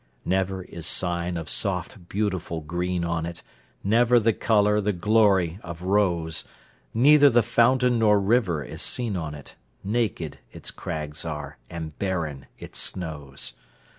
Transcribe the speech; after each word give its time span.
Never 0.25 0.63
is 0.63 0.87
sign 0.87 1.37
of 1.37 1.47
soft, 1.47 2.09
beautiful 2.09 2.61
green 2.61 3.05
on 3.05 3.23
it—Never 3.23 4.19
the 4.19 4.33
colour, 4.33 4.81
the 4.81 4.93
glory 4.93 5.59
of 5.63 5.83
rose! 5.83 6.43
Neither 6.91 7.29
the 7.29 7.43
fountain 7.43 7.99
nor 7.99 8.19
river 8.19 8.63
is 8.63 8.81
seen 8.81 9.15
on 9.15 9.35
it, 9.35 9.57
Naked 9.83 10.39
its 10.51 10.71
crags 10.71 11.23
are, 11.23 11.59
and 11.69 11.99
barren 11.99 12.47
its 12.57 12.79
snows! 12.79 13.53